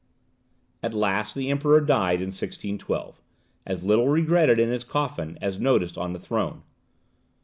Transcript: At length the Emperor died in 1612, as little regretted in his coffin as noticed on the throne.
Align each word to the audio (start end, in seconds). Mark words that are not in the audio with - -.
At 0.81 0.95
length 0.95 1.35
the 1.35 1.51
Emperor 1.51 1.79
died 1.79 2.21
in 2.21 2.29
1612, 2.33 3.21
as 3.67 3.83
little 3.85 4.07
regretted 4.07 4.59
in 4.59 4.69
his 4.69 4.83
coffin 4.83 5.37
as 5.43 5.59
noticed 5.59 5.95
on 5.95 6.11
the 6.13 6.17
throne. 6.19 6.63